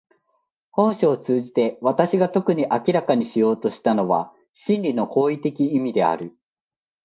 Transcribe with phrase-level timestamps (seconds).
[0.71, 6.35] 本書を通じて私が特に明らかにしようとしたのは真理の行為的意味である。